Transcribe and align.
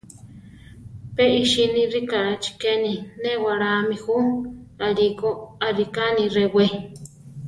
Pe 1.15 1.23
isíni 1.41 1.81
rikáchi 1.93 2.51
keni 2.61 2.93
newalámi 3.23 3.95
ju; 4.05 4.17
alíko 4.85 5.29
arika 5.67 6.03
ni 6.15 6.25
rewé. 6.35 6.65